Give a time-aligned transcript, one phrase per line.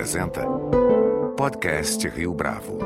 [0.00, 0.46] apresenta
[1.36, 2.78] Podcast Rio Bravo.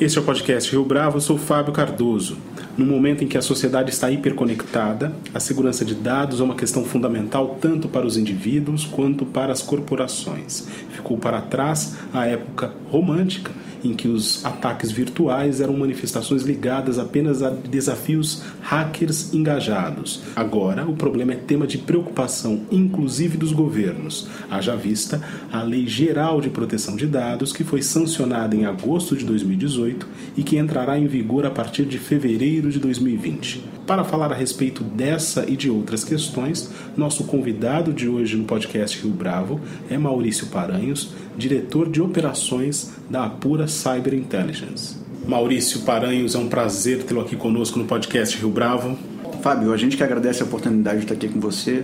[0.00, 2.38] Este é o podcast Rio Bravo, eu sou Fábio Cardoso.
[2.78, 6.84] No momento em que a sociedade está hiperconectada, a segurança de dados é uma questão
[6.84, 10.68] fundamental tanto para os indivíduos quanto para as corporações.
[10.92, 13.50] Ficou para trás a época romântica
[13.82, 20.22] em que os ataques virtuais eram manifestações ligadas apenas a desafios hackers engajados.
[20.34, 24.28] Agora, o problema é tema de preocupação, inclusive dos governos.
[24.50, 29.24] Haja vista a Lei Geral de Proteção de Dados, que foi sancionada em agosto de
[29.24, 30.06] 2018
[30.36, 33.79] e que entrará em vigor a partir de fevereiro de 2020.
[33.90, 38.96] Para falar a respeito dessa e de outras questões, nosso convidado de hoje no podcast
[39.02, 44.94] Rio Bravo é Maurício Paranhos, diretor de operações da Apura Cyber Intelligence.
[45.26, 48.96] Maurício Paranhos, é um prazer tê-lo aqui conosco no podcast Rio Bravo.
[49.42, 51.82] Fábio, a gente que agradece a oportunidade de estar aqui com você.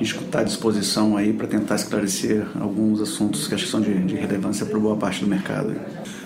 [0.00, 4.16] Está à disposição aí para tentar esclarecer alguns assuntos que acho que são de, de
[4.16, 5.76] relevância para boa parte do mercado.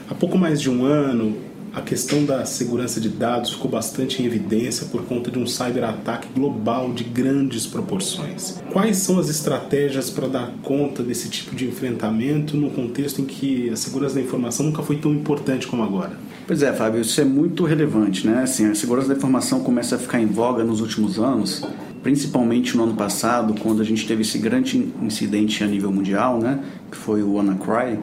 [0.08, 1.36] Há pouco mais de um ano,
[1.72, 6.28] a questão da segurança de dados ficou bastante em evidência por conta de um cyberataque
[6.34, 8.60] global de grandes proporções.
[8.72, 13.70] Quais são as estratégias para dar conta desse tipo de enfrentamento no contexto em que
[13.70, 16.18] a segurança da informação nunca foi tão importante como agora?
[16.46, 18.42] Pois é, Fábio, isso é muito relevante, né?
[18.42, 21.64] Assim, a segurança da informação começa a ficar em voga nos últimos anos,
[22.02, 26.58] principalmente no ano passado, quando a gente teve esse grande incidente a nível mundial, né?
[26.90, 28.00] Que foi o WannaCry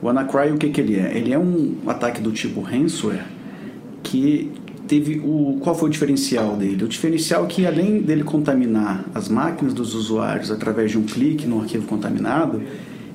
[0.00, 1.16] o WannaCry, o que, que ele é?
[1.16, 3.24] Ele é um ataque do tipo ransomware
[4.02, 4.50] que
[4.86, 6.84] teve o qual foi o diferencial dele?
[6.84, 11.46] O diferencial é que além dele contaminar as máquinas dos usuários através de um clique
[11.46, 12.62] no arquivo contaminado,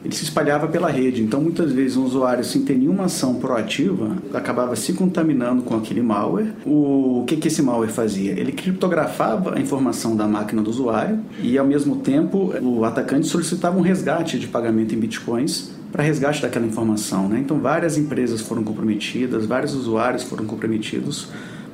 [0.06, 1.24] ele se espalhava pela rede.
[1.24, 6.02] Então, muitas vezes, um usuário, sem ter nenhuma ação proativa, acabava se contaminando com aquele
[6.02, 6.54] malware.
[6.66, 8.34] O que, que esse malware fazia?
[8.34, 13.78] Ele criptografava a informação da máquina do usuário e, ao mesmo tempo, o atacante solicitava
[13.78, 17.30] um resgate de pagamento em bitcoins para resgate daquela informação.
[17.30, 17.40] Né?
[17.40, 21.28] Então, várias empresas foram comprometidas, vários usuários foram comprometidos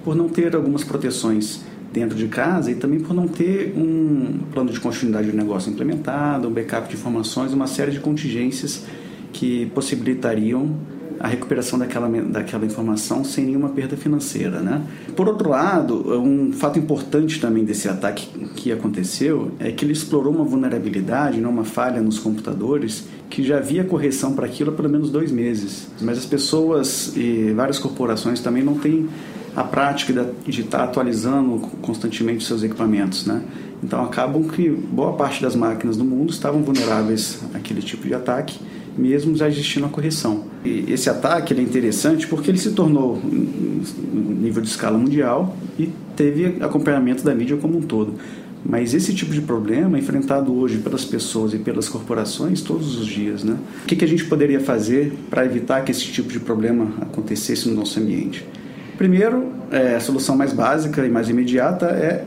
[0.03, 1.61] por não ter algumas proteções
[1.93, 6.49] dentro de casa e também por não ter um plano de continuidade de negócio implementado,
[6.49, 8.85] um backup de informações, uma série de contingências
[9.31, 10.75] que possibilitariam
[11.19, 14.61] a recuperação daquela, daquela informação sem nenhuma perda financeira.
[14.61, 14.81] Né?
[15.15, 20.33] Por outro lado, um fato importante também desse ataque que aconteceu é que ele explorou
[20.33, 24.89] uma vulnerabilidade, né, uma falha nos computadores, que já havia correção para aquilo há pelo
[24.89, 25.87] menos dois meses.
[26.01, 29.07] Mas as pessoas e várias corporações também não têm
[29.55, 33.25] a prática de estar atualizando constantemente seus equipamentos.
[33.25, 33.43] Né?
[33.83, 38.59] Então acabam que boa parte das máquinas do mundo estavam vulneráveis àquele tipo de ataque
[38.99, 40.43] mesmo já existindo a correção.
[40.63, 43.19] E esse ataque é interessante porque ele se tornou
[44.39, 48.13] nível de escala mundial e teve acompanhamento da mídia como um todo.
[48.65, 53.07] Mas esse tipo de problema é enfrentado hoje pelas pessoas e pelas corporações todos os
[53.07, 53.43] dias.
[53.43, 53.55] Né?
[53.83, 57.75] O que, a gente poderia fazer para evitar que esse tipo de problema acontecesse no
[57.75, 58.45] nosso ambiente?
[58.97, 62.25] Primeiro, é, a solução mais básica e mais imediata é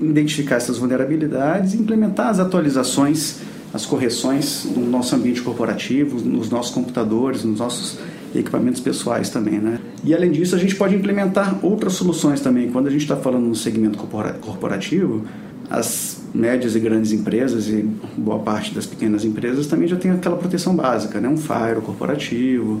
[0.00, 3.40] identificar essas vulnerabilidades e implementar as atualizações
[3.72, 7.98] as correções no nosso ambiente corporativo, nos nossos computadores, nos nossos
[8.34, 9.78] equipamentos pessoais também, né?
[10.04, 12.70] E além disso, a gente pode implementar outras soluções também.
[12.70, 13.98] Quando a gente está falando no segmento
[14.40, 15.24] corporativo,
[15.70, 17.86] as médias e grandes empresas e
[18.16, 21.28] boa parte das pequenas empresas também já tem aquela proteção básica, né?
[21.28, 22.80] Um firewall corporativo,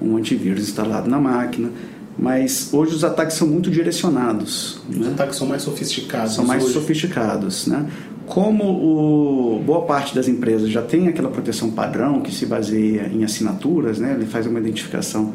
[0.00, 1.70] um antivírus instalado na máquina.
[2.18, 4.80] Mas hoje os ataques são muito direcionados.
[4.88, 5.08] Os né?
[5.12, 6.34] ataques são mais sofisticados.
[6.34, 6.74] São mais hoje.
[6.74, 7.86] sofisticados, né?
[8.32, 13.24] Como o, boa parte das empresas já tem aquela proteção padrão que se baseia em
[13.24, 14.14] assinaturas, né?
[14.14, 15.34] ele faz uma identificação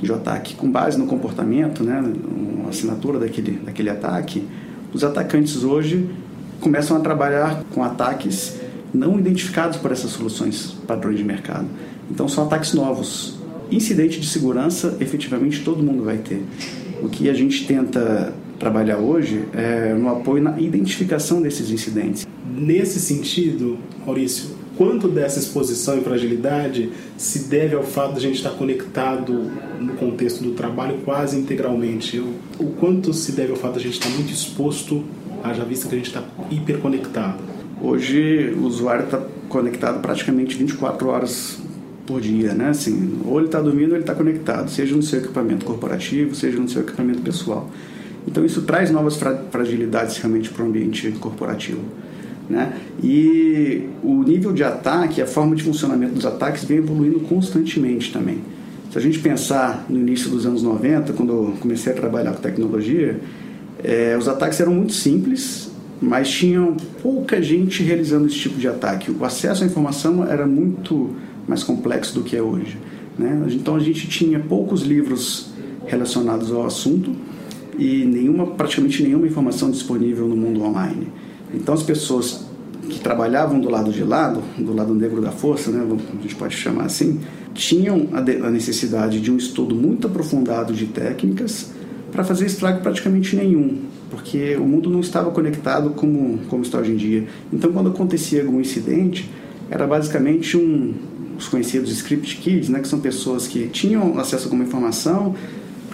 [0.00, 2.00] de ataque com base no comportamento, né?
[2.00, 4.46] uma assinatura daquele, daquele ataque,
[4.94, 6.08] os atacantes hoje
[6.60, 8.60] começam a trabalhar com ataques
[8.94, 11.66] não identificados por essas soluções padrões de mercado.
[12.08, 13.40] Então são ataques novos.
[13.72, 16.44] Incidente de segurança, efetivamente todo mundo vai ter.
[17.02, 22.26] O que a gente tenta trabalhar hoje é no apoio na identificação desses incidentes.
[22.56, 28.36] Nesse sentido, Maurício, quanto dessa exposição e fragilidade se deve ao fato de a gente
[28.36, 29.50] estar conectado
[29.80, 32.18] no contexto do trabalho quase integralmente?
[32.58, 35.04] O quanto se deve ao fato de a gente estar muito exposto,
[35.42, 37.38] haja vista que a gente está hiperconectado?
[37.80, 41.58] Hoje o usuário está conectado praticamente 24 horas
[42.06, 42.70] por dia, né?
[42.70, 46.58] Assim, ou ele está dormindo ou ele está conectado, seja no seu equipamento corporativo, seja
[46.58, 47.68] no seu equipamento pessoal.
[48.26, 49.18] Então isso traz novas
[49.50, 51.80] fragilidades realmente para o ambiente corporativo.
[52.48, 52.76] Né?
[53.02, 58.40] E o nível de ataque, a forma de funcionamento dos ataques vem evoluindo constantemente também.
[58.90, 62.40] Se a gente pensar no início dos anos 90, quando eu comecei a trabalhar com
[62.40, 63.20] tecnologia,
[63.82, 65.70] é, os ataques eram muito simples
[66.00, 69.10] mas tinha pouca gente realizando esse tipo de ataque.
[69.10, 71.14] O acesso à informação era muito
[71.48, 72.78] mais complexo do que é hoje.
[73.18, 73.46] Né?
[73.50, 75.48] Então a gente tinha poucos livros
[75.86, 77.14] relacionados ao assunto
[77.78, 81.08] e nenhuma, praticamente nenhuma informação disponível no mundo online.
[81.54, 82.46] Então as pessoas
[82.88, 86.54] que trabalhavam do lado de lado, do lado negro da força, né, a gente pode
[86.54, 87.20] chamar assim,
[87.54, 91.70] tinham a necessidade de um estudo muito aprofundado de técnicas
[92.12, 93.78] para fazer estrago praticamente nenhum,
[94.10, 97.26] porque o mundo não estava conectado como, como está hoje em dia.
[97.52, 99.28] Então, quando acontecia algum incidente,
[99.70, 100.94] era basicamente um,
[101.36, 105.34] os conhecidos script kids, né, que são pessoas que tinham acesso a alguma informação,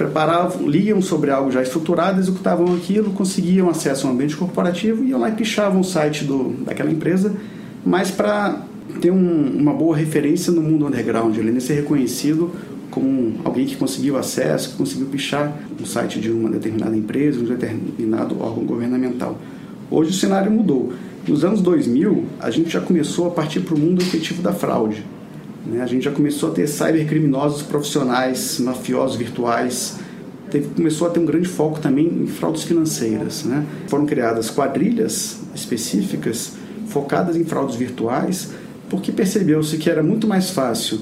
[0.03, 5.21] preparavam, liam sobre algo já estruturado, executavam aquilo, conseguiam acesso ao ambiente corporativo e iam
[5.21, 7.33] lá e pichavam o site do, daquela empresa,
[7.85, 8.61] mas para
[9.01, 12.51] ter um, uma boa referência no mundo underground, ele ser reconhecido
[12.91, 17.45] como alguém que conseguiu acesso, que conseguiu pichar o site de uma determinada empresa, um
[17.45, 19.39] determinado órgão governamental.
[19.91, 20.93] Hoje o cenário mudou.
[21.27, 25.05] Nos anos 2000, a gente já começou a partir para o mundo efetivo da fraude.
[25.67, 25.83] Né?
[25.83, 29.99] A gente já começou a ter cybercriminosos profissionais, mafiosos virtuais.
[30.51, 33.45] Teve, começou a ter um grande foco também em fraudes financeiras.
[33.45, 33.65] Né?
[33.89, 36.53] Foram criadas quadrilhas específicas
[36.89, 38.51] focadas em fraudes virtuais,
[38.91, 41.01] porque percebeu-se que era muito mais fácil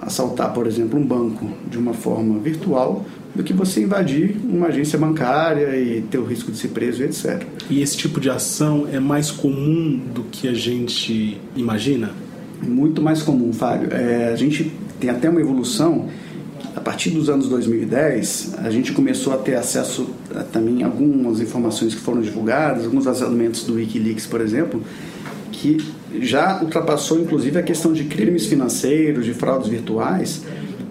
[0.00, 3.04] assaltar, por exemplo, um banco de uma forma virtual
[3.34, 7.44] do que você invadir uma agência bancária e ter o risco de ser preso, etc.
[7.68, 12.10] E esse tipo de ação é mais comum do que a gente imagina?
[12.62, 13.88] Muito mais comum, Fábio.
[13.92, 16.06] É, a gente tem até uma evolução.
[16.74, 21.40] A partir dos anos 2010, a gente começou a ter acesso a, também a algumas
[21.40, 24.82] informações que foram divulgadas, alguns vazamentos do Wikileaks, por exemplo,
[25.50, 25.78] que
[26.20, 30.42] já ultrapassou inclusive a questão de crimes financeiros, de fraudes virtuais,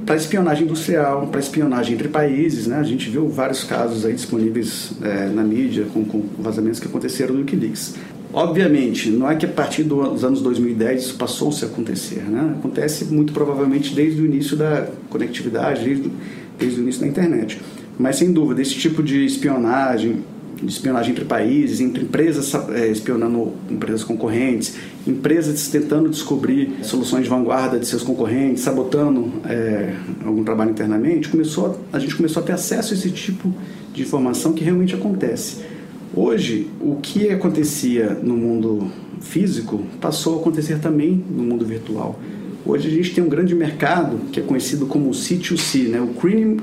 [0.05, 2.67] para espionagem industrial, para espionagem entre países.
[2.67, 2.77] Né?
[2.77, 7.33] A gente viu vários casos aí disponíveis é, na mídia com, com vazamentos que aconteceram
[7.33, 7.95] no Wikileaks.
[8.33, 12.55] Obviamente, não é que a partir dos anos 2010 isso passou-se a acontecer, né?
[12.59, 16.11] Acontece muito provavelmente desde o início da conectividade, desde,
[16.59, 17.59] desde o início da internet.
[17.97, 20.23] Mas sem dúvida, esse tipo de espionagem,
[20.61, 24.75] de espionagem entre países, entre empresas é, espionando empresas concorrentes,
[25.05, 29.93] empresas tentando descobrir soluções de vanguarda de seus concorrentes, sabotando é,
[30.25, 33.53] algum trabalho internamente, começou, a gente começou a ter acesso a esse tipo
[33.93, 35.76] de informação que realmente acontece.
[36.15, 42.19] Hoje, o que acontecia no mundo físico passou a acontecer também no mundo virtual.
[42.65, 46.01] Hoje a gente tem um grande mercado que é conhecido como C2C, né?
[46.01, 46.13] o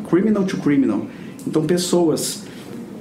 [0.03, 1.07] Criminal to Criminal.
[1.47, 2.45] Então, pessoas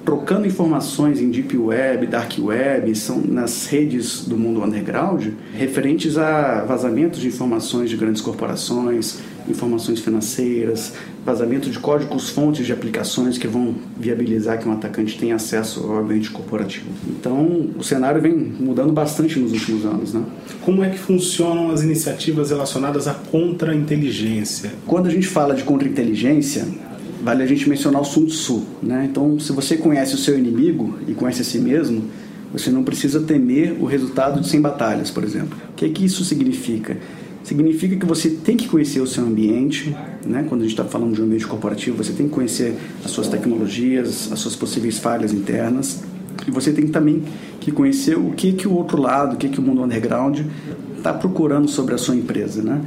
[0.06, 6.66] trocando informações em Deep Web, Dark Web, são nas redes do mundo underground, referentes a
[6.66, 10.94] vazamentos de informações de grandes corporações, informações financeiras,
[11.26, 16.00] vazamento de códigos fontes de aplicações que vão viabilizar que um atacante tenha acesso ao
[16.00, 16.88] ambiente corporativo.
[17.08, 20.14] Então, o cenário vem mudando bastante nos últimos anos.
[20.14, 20.24] Né?
[20.62, 24.72] Como é que funcionam as iniciativas relacionadas à contra-inteligência?
[24.86, 26.68] Quando a gente fala de contra-inteligência,
[27.24, 28.64] vale a gente mencionar o Sun Tzu.
[28.82, 29.08] Né?
[29.10, 32.04] Então, se você conhece o seu inimigo e conhece a si mesmo,
[32.54, 35.58] você não precisa temer o resultado de 100 batalhas, por exemplo.
[35.72, 36.98] O que, é que isso significa?
[37.44, 39.96] Significa que você tem que conhecer o seu ambiente,
[40.26, 40.46] né?
[40.48, 42.74] quando a gente está falando de um ambiente corporativo, você tem que conhecer
[43.04, 46.04] as suas tecnologias, as suas possíveis falhas internas,
[46.48, 47.24] e você tem também
[47.60, 50.40] que conhecer o que, que o outro lado, o que, que o mundo underground
[50.98, 52.62] está procurando sobre a sua empresa.
[52.62, 52.82] Né?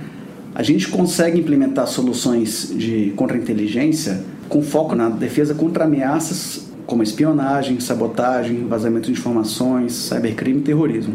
[0.55, 7.81] A gente consegue implementar soluções de contra-inteligência com foco na defesa contra ameaças como espionagem,
[7.81, 11.15] sabotagem, vazamento de informações, cybercrime e terrorismo.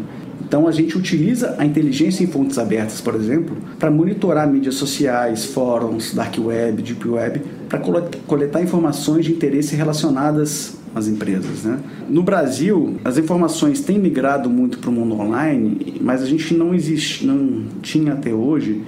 [0.52, 5.46] Então a gente utiliza a inteligência em fontes abertas, por exemplo, para monitorar mídias sociais,
[5.46, 7.40] fóruns, dark web, deep web,
[7.70, 7.78] para
[8.26, 11.64] coletar informações de interesse relacionadas às empresas.
[11.64, 11.78] Né?
[12.06, 16.74] No Brasil, as informações têm migrado muito para o mundo online, mas a gente não
[16.74, 18.82] existe, não tinha até hoje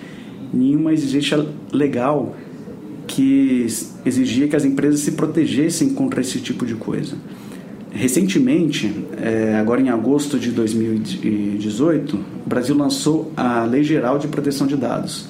[0.53, 2.37] nenhuma exigência legal
[3.07, 3.67] que
[4.05, 7.17] exigia que as empresas se protegessem contra esse tipo de coisa.
[7.95, 14.67] Recentemente, é, agora em agosto de 2018, o Brasil lançou a Lei Geral de Proteção
[14.67, 15.29] de Dados.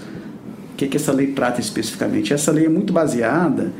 [0.72, 2.32] O que, é que essa lei trata especificamente?
[2.32, 3.70] Essa lei é muito baseada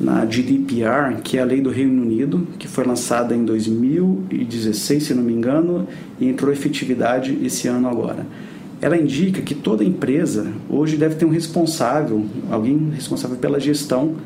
[0.00, 5.14] na GDPR, que é a lei do Reino Unido, que foi lançada em 2016, se
[5.14, 5.86] não me engano,
[6.18, 8.26] e entrou em efetividade esse ano agora.
[8.80, 14.16] Ela indica que toda empresa hoje deve ter um responsável, alguém responsável pela gestão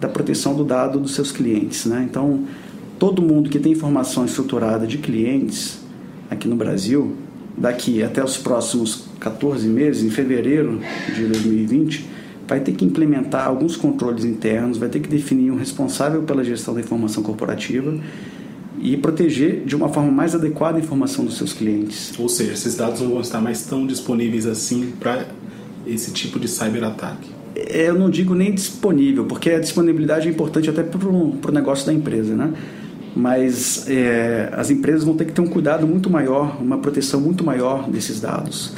[0.00, 1.84] da proteção do dado dos seus clientes.
[1.84, 2.06] Né?
[2.10, 2.44] Então,
[3.00, 5.80] todo mundo que tem informação estruturada de clientes
[6.30, 7.16] aqui no Brasil,
[7.56, 10.78] daqui até os próximos 14 meses, em fevereiro
[11.16, 12.04] de 2020,
[12.46, 16.74] vai ter que implementar alguns controles internos, vai ter que definir um responsável pela gestão
[16.74, 17.98] da informação corporativa,
[18.82, 22.12] e proteger de uma forma mais adequada a informação dos seus clientes.
[22.18, 25.26] Ou seja, esses dados não vão estar mais tão disponíveis assim para
[25.86, 27.30] esse tipo de cyberataque.
[27.54, 31.86] É, eu não digo nem disponível, porque a disponibilidade é importante até para o negócio
[31.86, 32.52] da empresa, né?
[33.14, 37.44] Mas é, as empresas vão ter que ter um cuidado muito maior, uma proteção muito
[37.44, 38.72] maior desses dados.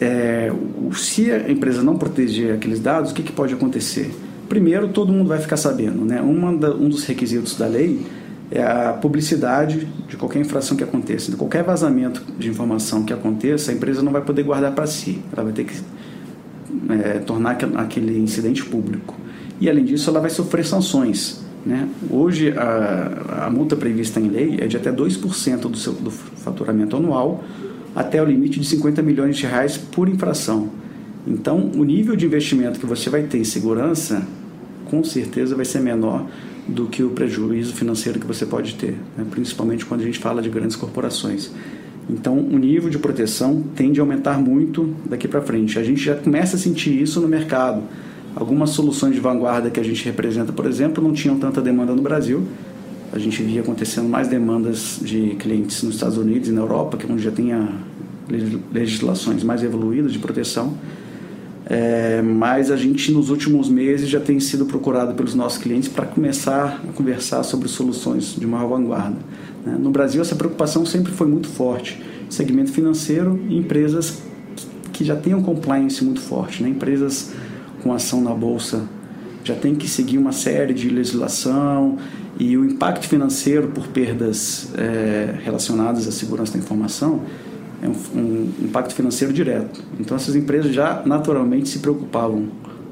[0.00, 0.52] É,
[0.92, 4.10] se a empresa não proteger aqueles dados, o que, que pode acontecer?
[4.48, 6.20] Primeiro, todo mundo vai ficar sabendo, né?
[6.20, 8.04] Uma da, um dos requisitos da lei
[8.50, 11.30] é a publicidade de qualquer infração que aconteça.
[11.30, 15.22] De qualquer vazamento de informação que aconteça, a empresa não vai poder guardar para si.
[15.32, 15.74] Ela vai ter que
[16.90, 19.16] é, tornar aquele incidente público.
[19.58, 21.41] E, além disso, ela vai sofrer sanções.
[21.64, 21.88] Né?
[22.10, 26.96] Hoje, a, a multa prevista em lei é de até 2% do, seu, do faturamento
[26.96, 27.44] anual,
[27.94, 30.70] até o limite de 50 milhões de reais por infração.
[31.26, 34.26] Então, o nível de investimento que você vai ter em segurança,
[34.86, 36.26] com certeza vai ser menor
[36.66, 39.24] do que o prejuízo financeiro que você pode ter, né?
[39.30, 41.50] principalmente quando a gente fala de grandes corporações.
[42.10, 45.78] Então, o nível de proteção tende a aumentar muito daqui para frente.
[45.78, 47.82] A gente já começa a sentir isso no mercado.
[48.34, 52.02] Algumas soluções de vanguarda que a gente representa, por exemplo, não tinham tanta demanda no
[52.02, 52.46] Brasil.
[53.12, 57.06] A gente via acontecendo mais demandas de clientes nos Estados Unidos e na Europa, que
[57.06, 57.52] é onde já tem
[58.72, 60.74] legislações mais evoluídas de proteção.
[61.66, 66.06] É, mas a gente nos últimos meses já tem sido procurado pelos nossos clientes para
[66.06, 69.16] começar a conversar sobre soluções de maior vanguarda.
[69.64, 69.76] Né?
[69.78, 74.22] No Brasil essa preocupação sempre foi muito forte, segmento financeiro e empresas
[74.92, 76.68] que já têm um compliance muito forte, né?
[76.68, 77.32] empresas
[77.82, 78.84] com ação na bolsa
[79.44, 81.98] já tem que seguir uma série de legislação
[82.38, 87.22] e o impacto financeiro por perdas é, relacionadas à segurança da informação
[87.82, 89.82] é um, um, impacto financeiro direto.
[89.98, 92.48] Então essas empresas já naturalmente se preocupavam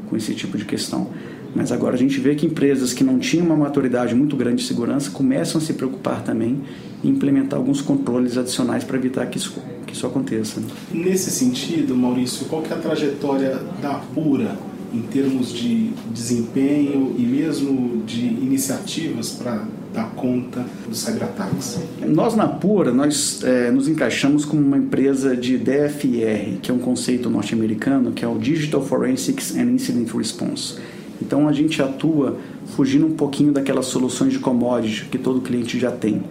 [0.09, 1.09] com esse tipo de questão.
[1.55, 4.69] Mas agora a gente vê que empresas que não tinham uma maturidade muito grande de
[4.69, 6.61] segurança começam a se preocupar também
[7.03, 10.61] em implementar alguns controles adicionais para evitar que isso, que isso aconteça.
[10.93, 18.03] Nesse sentido, Maurício, qual é a trajetória da Pura em termos de desempenho e mesmo
[18.05, 21.79] de iniciativas para dar conta dos cyberataques?
[22.07, 26.79] Nós na Pura, nós é, nos encaixamos como uma empresa de DFR, que é um
[26.79, 30.77] conceito norte-americano, que é o Digital Forensics and Incident Response.
[31.21, 35.91] Então a gente atua fugindo um pouquinho daquelas soluções de commodity que todo cliente já
[35.91, 36.23] tem.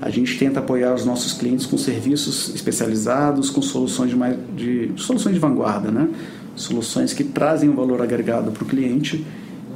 [0.00, 4.90] A gente tenta apoiar os nossos clientes com serviços especializados, com soluções de, mais, de
[4.96, 6.08] soluções de vanguarda, né?
[6.54, 9.24] Soluções que trazem um valor agregado para o cliente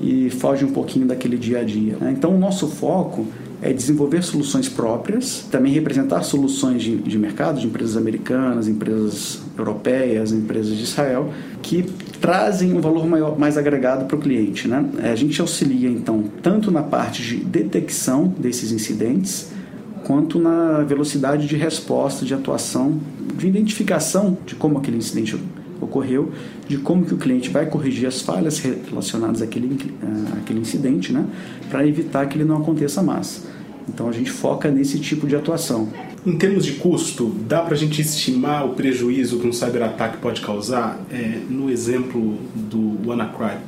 [0.00, 1.96] e fogem um pouquinho daquele dia a dia.
[2.00, 2.14] Né?
[2.16, 3.26] Então, o nosso foco
[3.62, 10.30] é desenvolver soluções próprias, também representar soluções de, de mercado, de empresas americanas, empresas europeias,
[10.30, 11.30] empresas de Israel,
[11.62, 11.84] que
[12.20, 14.68] trazem um valor maior, mais agregado para o cliente.
[14.68, 14.84] Né?
[15.02, 19.50] É, a gente auxilia, então, tanto na parte de detecção desses incidentes,
[20.04, 23.00] quanto na velocidade de resposta, de atuação,
[23.36, 25.36] de identificação de como aquele incidente
[25.80, 26.32] ocorreu,
[26.68, 31.26] de como que o cliente vai corrigir as falhas relacionadas àquele, uh, àquele incidente, né,
[31.70, 33.44] para evitar que ele não aconteça mais.
[33.88, 35.88] Então a gente foca nesse tipo de atuação.
[36.26, 40.40] Em termos de custo, dá para a gente estimar o prejuízo que um cyberataque pode
[40.40, 41.00] causar?
[41.10, 43.58] É, no exemplo do WannaCry,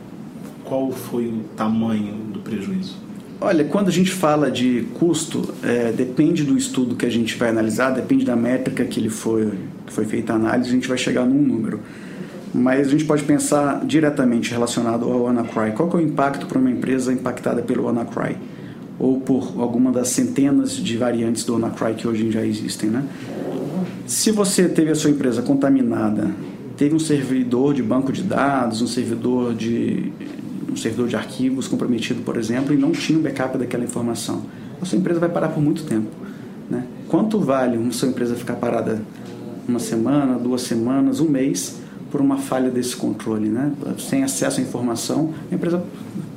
[0.64, 2.96] qual foi o tamanho do prejuízo?
[3.40, 7.50] Olha, quando a gente fala de custo, é, depende do estudo que a gente vai
[7.50, 9.52] analisar, depende da métrica que ele foi,
[9.88, 11.80] que foi feita a análise, a gente vai chegar num número.
[12.54, 15.72] Mas a gente pode pensar diretamente relacionado ao WannaCry.
[15.72, 18.36] Qual é o impacto para uma empresa impactada pelo WannaCry?
[18.98, 23.04] Ou por alguma das centenas de variantes do WannaCry que hoje já existem, né?
[24.06, 26.30] Se você teve a sua empresa contaminada,
[26.76, 30.10] teve um servidor de banco de dados, um servidor de
[30.70, 34.42] um servidor de arquivos comprometido, por exemplo, e não tinha um backup daquela informação,
[34.80, 36.08] a sua empresa vai parar por muito tempo.
[36.70, 36.84] Né?
[37.08, 39.02] Quanto vale uma sua empresa ficar parada
[39.68, 41.78] uma semana, duas semanas, um mês
[42.10, 43.70] por uma falha desse controle, né?
[43.98, 45.82] Sem acesso à informação, a empresa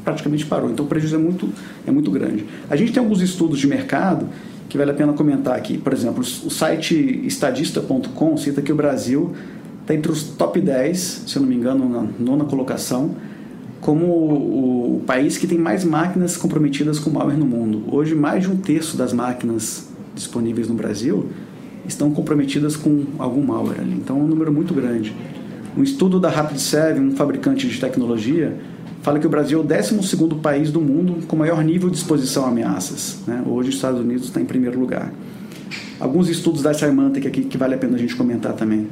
[0.04, 0.70] praticamente parou.
[0.70, 1.50] Então o prejuízo é muito,
[1.88, 2.46] é muito grande.
[2.70, 4.28] A gente tem alguns estudos de mercado
[4.68, 5.78] que vale a pena comentar aqui.
[5.78, 9.34] Por exemplo, o site estadista.com cita que o Brasil
[9.82, 13.16] está entre os top 10, se eu não me engano, na nona colocação,
[13.80, 17.84] como o, país que tem mais máquinas comprometidas com malware no mundo.
[17.92, 21.28] Hoje, mais de um terço das máquinas disponíveis no Brasil
[21.92, 23.94] estão comprometidas com algum malware ali.
[23.94, 25.16] Então, é um número muito grande.
[25.78, 28.58] Um estudo da Rapid7, um fabricante de tecnologia,
[29.02, 32.46] fala que o Brasil é o 12 país do mundo com maior nível de exposição
[32.46, 33.20] a ameaças.
[33.26, 33.42] Né?
[33.46, 35.12] Hoje, os Estados Unidos está em primeiro lugar.
[36.00, 38.88] Alguns estudos da Symantec aqui que vale a pena a gente comentar também.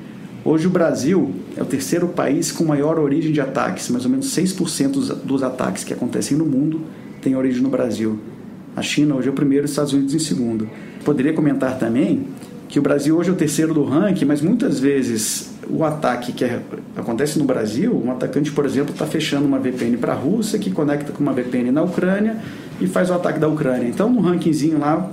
[0.46, 4.28] Hoje, o Brasil é o terceiro país com maior origem de ataques, mais ou menos
[4.28, 6.82] 6% dos ataques que acontecem no mundo
[7.22, 8.18] têm origem no Brasil.
[8.76, 10.70] A China hoje é o primeiro os Estados Unidos em segundo.
[11.04, 12.28] Poderia comentar também
[12.70, 16.46] que o Brasil hoje é o terceiro do ranking, mas muitas vezes o ataque que
[16.46, 16.60] é,
[16.96, 20.70] acontece no Brasil, um atacante, por exemplo, está fechando uma VPN para a Rússia, que
[20.70, 22.38] conecta com uma VPN na Ucrânia
[22.80, 23.88] e faz o ataque da Ucrânia.
[23.88, 25.10] Então, no rankingzinho lá,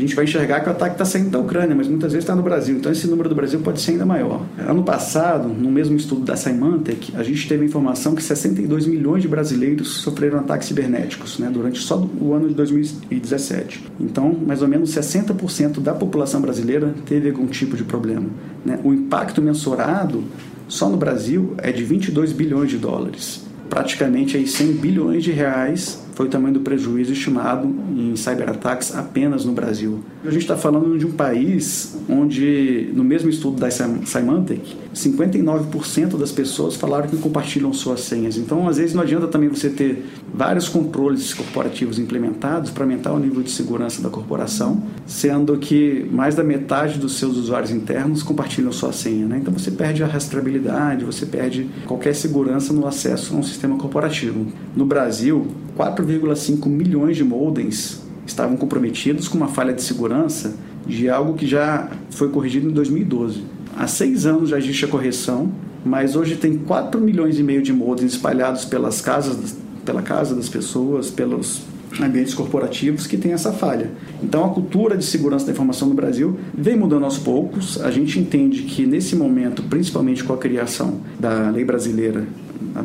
[0.00, 2.34] a gente vai enxergar que o ataque está saindo da Ucrânia, mas muitas vezes está
[2.34, 2.76] no Brasil.
[2.76, 4.46] Então esse número do Brasil pode ser ainda maior.
[4.58, 9.28] Ano passado, no mesmo estudo da Symantec, a gente teve informação que 62 milhões de
[9.28, 13.84] brasileiros sofreram ataques cibernéticos né, durante só o ano de 2017.
[14.00, 18.26] Então, mais ou menos 60% da população brasileira teve algum tipo de problema.
[18.64, 18.78] Né?
[18.82, 20.24] O impacto mensurado
[20.66, 23.42] só no Brasil é de 22 bilhões de dólares.
[23.68, 29.46] Praticamente aí 100 bilhões de reais foi o tamanho do prejuízo estimado em cyberataques apenas
[29.46, 30.00] no Brasil.
[30.22, 36.32] A gente está falando de um país onde, no mesmo estudo da Symantec, 59% das
[36.32, 38.36] pessoas falaram que compartilham suas senhas.
[38.36, 43.18] Então, às vezes, não adianta também você ter vários controles corporativos implementados para aumentar o
[43.18, 48.72] nível de segurança da corporação, sendo que mais da metade dos seus usuários internos compartilham
[48.72, 49.26] sua senha.
[49.26, 49.38] Né?
[49.38, 54.46] Então, você perde a rastreabilidade, você perde qualquer segurança no acesso a um sistema corporativo.
[54.74, 60.54] No Brasil, 4,5 milhões de modems estavam comprometidos com uma falha de segurança
[60.86, 63.42] de algo que já foi corrigido em 2012.
[63.76, 65.50] Há seis anos já existe a correção,
[65.84, 70.48] mas hoje tem 4 milhões e meio de modems espalhados pelas casas, pela casa das
[70.48, 71.62] pessoas, pelos
[72.00, 73.90] ambientes corporativos que tem essa falha.
[74.22, 77.80] Então a cultura de segurança da informação no Brasil vem mudando aos poucos.
[77.80, 82.26] A gente entende que nesse momento, principalmente com a criação da lei brasileira,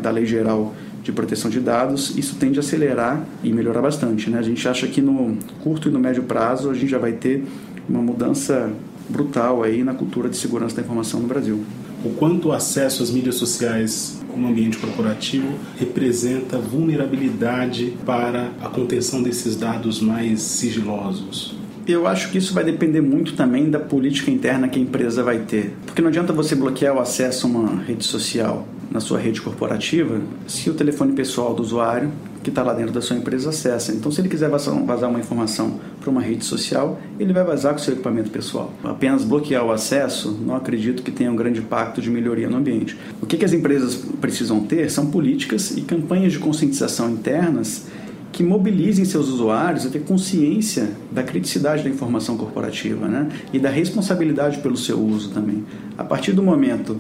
[0.02, 0.74] da lei geral
[1.04, 4.30] de proteção de dados, isso tende a acelerar e melhorar bastante.
[4.30, 4.40] Né?
[4.40, 7.44] A gente acha que no curto e no médio prazo a gente já vai ter
[7.88, 8.72] uma mudança
[9.10, 11.64] brutal aí na cultura de segurança da informação no Brasil.
[12.04, 15.48] O quanto o acesso às mídias sociais no ambiente corporativo
[15.78, 21.65] representa vulnerabilidade para a contenção desses dados mais sigilosos?
[21.88, 25.40] Eu acho que isso vai depender muito também da política interna que a empresa vai
[25.40, 25.76] ter.
[25.86, 30.20] Porque não adianta você bloquear o acesso a uma rede social na sua rede corporativa
[30.48, 33.92] se o telefone pessoal do usuário que está lá dentro da sua empresa acessa.
[33.92, 37.80] Então, se ele quiser vazar uma informação para uma rede social, ele vai vazar com
[37.80, 38.72] o seu equipamento pessoal.
[38.84, 42.96] Apenas bloquear o acesso, não acredito que tenha um grande impacto de melhoria no ambiente.
[43.20, 47.88] O que, que as empresas precisam ter são políticas e campanhas de conscientização internas
[48.36, 53.30] que mobilizem seus usuários a ter consciência da criticidade da informação corporativa né?
[53.54, 55.64] e da responsabilidade pelo seu uso também.
[55.98, 57.00] A partir do momento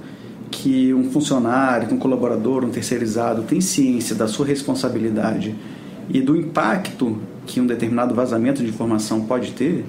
[0.50, 5.54] que um funcionário, um colaborador, um terceirizado tem ciência da sua responsabilidade
[6.10, 9.84] e do impacto que um determinado vazamento de informação pode ter,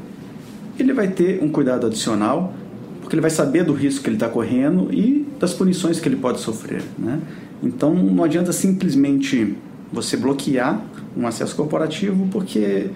[0.76, 2.54] ele vai ter um cuidado adicional,
[3.00, 6.16] porque ele vai saber do risco que ele está correndo e das punições que ele
[6.16, 6.82] pode sofrer.
[6.98, 7.20] Né?
[7.62, 9.56] Então não adianta simplesmente
[9.92, 10.82] você bloquear
[11.16, 12.90] um acesso corporativo porque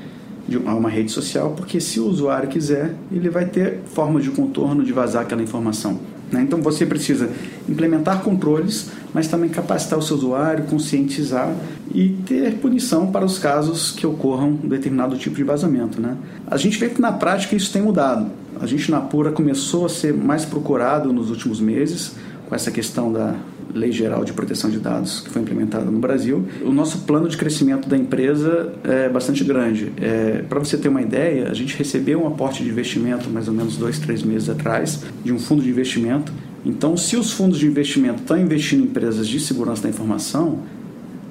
[0.49, 4.83] de uma rede social, porque se o usuário quiser, ele vai ter forma de contorno
[4.83, 6.01] de vazar aquela informação.
[6.31, 6.43] Né?
[6.43, 7.31] Então você precisa
[7.69, 11.55] implementar controles, mas também capacitar o seu usuário, conscientizar
[11.95, 16.01] e ter punição para os casos que ocorram um determinado tipo de vazamento.
[16.01, 16.17] Né?
[16.47, 18.31] A gente vê que na prática isso tem mudado.
[18.61, 22.15] A gente na Pura começou a ser mais procurado nos últimos meses
[22.49, 23.35] com essa questão da
[23.75, 26.45] Lei Geral de Proteção de Dados que foi implementada no Brasil.
[26.63, 29.93] O nosso plano de crescimento da empresa é bastante grande.
[30.01, 33.55] É, Para você ter uma ideia, a gente recebeu um aporte de investimento mais ou
[33.55, 36.33] menos dois, três meses atrás de um fundo de investimento.
[36.65, 40.61] Então, se os fundos de investimento estão investindo em empresas de segurança da informação,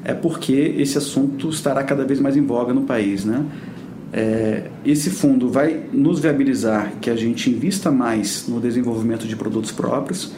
[0.04, 3.45] é porque esse assunto estará cada vez mais em voga no país, né?
[4.12, 9.71] É, esse fundo vai nos viabilizar que a gente invista mais no desenvolvimento de produtos
[9.71, 10.32] próprios,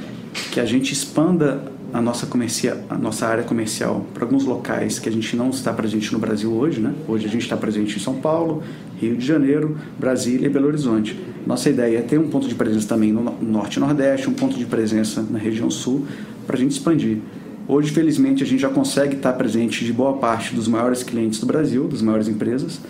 [0.51, 5.10] que a gente expanda a nossa, comercia, a nossa área comercial para alguns locais que
[5.10, 6.80] a gente não está presente no Brasil hoje.
[6.80, 6.93] Né?
[7.08, 8.63] Hoje a gente está presente em São Paulo,
[8.99, 11.19] Rio de Janeiro, Brasília e Belo Horizonte.
[11.45, 14.58] Nossa ideia é ter um ponto de presença também no Norte e Nordeste, um ponto
[14.58, 16.06] de presença na região Sul,
[16.47, 17.17] para a gente expandir.
[17.67, 21.45] Hoje, felizmente, a gente já consegue estar presente de boa parte dos maiores clientes do
[21.45, 22.82] Brasil, das maiores empresas,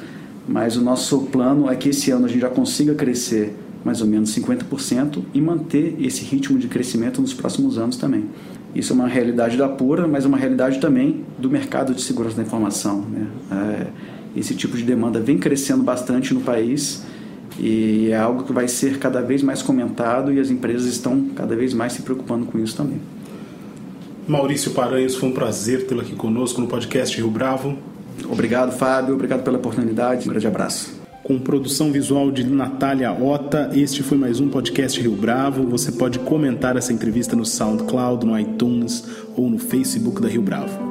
[0.48, 4.08] mas o nosso plano é que esse ano a gente já consiga crescer mais ou
[4.08, 8.26] menos 50% e manter esse ritmo de crescimento nos próximos anos também.
[8.74, 12.38] Isso é uma realidade da pura, mas é uma realidade também do mercado de segurança
[12.38, 13.02] da informação.
[13.02, 13.28] Né?
[13.52, 17.04] É, esse tipo de demanda vem crescendo bastante no país
[17.60, 21.56] e é algo que vai ser cada vez mais comentado e as empresas estão cada
[21.56, 23.02] vez mais se preocupando com isso também.
[24.28, 27.78] Maurício Paranhos, foi um prazer tê-lo aqui conosco no podcast Rio Bravo.
[28.30, 29.16] Obrigado, Fábio.
[29.16, 30.28] Obrigado pela oportunidade.
[30.28, 33.70] Um grande abraço com produção visual de Natália Ota.
[33.74, 35.68] Este foi mais um podcast Rio Bravo.
[35.68, 40.91] Você pode comentar essa entrevista no SoundCloud, no iTunes ou no Facebook da Rio Bravo.